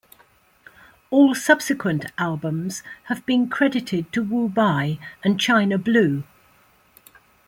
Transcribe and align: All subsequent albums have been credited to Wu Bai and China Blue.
All 1.11 1.35
subsequent 1.35 2.07
albums 2.17 2.81
have 3.03 3.23
been 3.27 3.47
credited 3.47 4.11
to 4.13 4.23
Wu 4.23 4.49
Bai 4.49 4.97
and 5.23 5.39
China 5.39 5.77
Blue. 5.77 6.23